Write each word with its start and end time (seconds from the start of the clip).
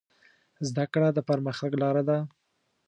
زده 0.69 0.85
کړه 0.93 1.07
د 1.13 1.19
پرمختګ 1.29 1.71
لاره 1.81 2.03
ده. 2.09 2.17